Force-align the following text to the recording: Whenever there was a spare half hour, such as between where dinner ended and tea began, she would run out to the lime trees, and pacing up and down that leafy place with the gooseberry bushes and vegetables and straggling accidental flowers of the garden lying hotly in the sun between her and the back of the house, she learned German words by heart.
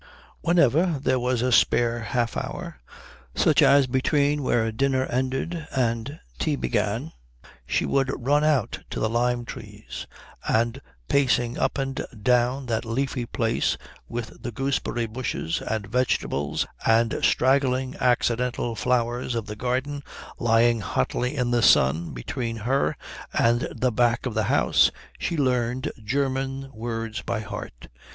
Whenever 0.39 0.99
there 0.99 1.19
was 1.19 1.43
a 1.43 1.51
spare 1.51 1.99
half 1.99 2.35
hour, 2.35 2.79
such 3.35 3.61
as 3.61 3.85
between 3.85 4.41
where 4.41 4.71
dinner 4.71 5.05
ended 5.05 5.67
and 5.75 6.19
tea 6.39 6.55
began, 6.55 7.11
she 7.67 7.85
would 7.85 8.11
run 8.17 8.43
out 8.43 8.79
to 8.89 8.99
the 8.99 9.07
lime 9.11 9.45
trees, 9.45 10.07
and 10.49 10.81
pacing 11.07 11.55
up 11.55 11.77
and 11.77 12.03
down 12.19 12.65
that 12.65 12.83
leafy 12.83 13.27
place 13.27 13.77
with 14.07 14.41
the 14.41 14.51
gooseberry 14.51 15.05
bushes 15.05 15.61
and 15.61 15.85
vegetables 15.85 16.65
and 16.83 17.19
straggling 17.21 17.95
accidental 18.01 18.73
flowers 18.75 19.35
of 19.35 19.45
the 19.45 19.55
garden 19.55 20.01
lying 20.39 20.79
hotly 20.79 21.35
in 21.35 21.51
the 21.51 21.61
sun 21.61 22.09
between 22.09 22.57
her 22.65 22.97
and 23.33 23.67
the 23.71 23.91
back 23.91 24.25
of 24.25 24.33
the 24.33 24.45
house, 24.45 24.89
she 25.19 25.37
learned 25.37 25.91
German 26.03 26.71
words 26.73 27.21
by 27.21 27.41
heart. 27.41 27.87